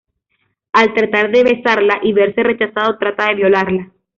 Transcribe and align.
Al 0.73 0.95
tratar 0.95 1.29
de 1.29 1.43
besarla 1.43 1.99
y 2.01 2.11
verse 2.11 2.41
rechazado, 2.41 2.97
trata 2.97 3.27
de 3.27 3.35
violarla. 3.35 3.91